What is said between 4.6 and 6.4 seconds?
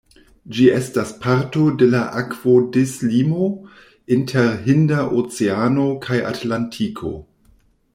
Hinda Oceano kaj